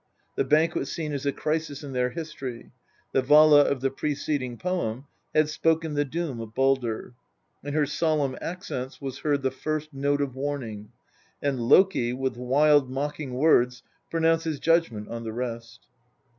The. 0.35 0.43
banquet 0.43 0.87
scene 0.87 1.13
is 1.13 1.27
a 1.27 1.31
crisis 1.31 1.83
in 1.83 1.93
their 1.93 2.09
history. 2.09 2.71
The 3.11 3.21
Vala 3.21 3.61
of 3.63 3.81
the 3.81 3.91
preceding 3.91 4.57
poem 4.57 5.05
had 5.31 5.47
spoken 5.47 5.93
the 5.93 6.03
doom 6.05 6.39
of 6.39 6.55
Baldr. 6.55 7.13
In 7.63 7.75
her 7.75 7.85
solemn 7.85 8.35
accents 8.41 8.99
was 8.99 9.19
heard 9.19 9.43
the 9.43 9.51
first 9.51 9.93
note 9.93 10.19
of 10.21 10.33
warning, 10.35 10.91
and 11.39 11.59
Loki, 11.59 12.13
with 12.13 12.35
wild 12.35 12.89
mocking 12.89 13.35
words, 13.35 13.83
pronounces 14.09 14.59
judg 14.59 14.91
ment 14.91 15.07
on 15.07 15.23
the 15.23 15.33
rest. 15.33 15.81